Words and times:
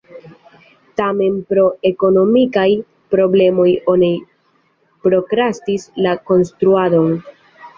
Tamen 1.01 1.35
pro 1.53 1.65
ekonomikaj 1.89 2.65
problemoj 3.15 3.67
oni 3.95 4.09
prokrastis 5.07 5.89
la 6.07 6.17
konstruadon. 6.33 7.15